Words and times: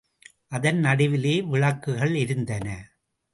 அதன் 0.47 0.79
நடுவிலே 0.79 1.41
விளக்குகள் 1.41 2.13
எரிந்தன. 2.13 2.67